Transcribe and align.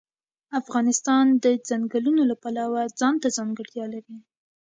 افغانستان 0.61 1.25
د 1.43 1.45
ځنګلونو 1.69 2.21
د 2.27 2.33
پلوه 2.43 2.81
ځانته 2.99 3.27
ځانګړتیا 3.37 3.85
لري. 3.93 4.17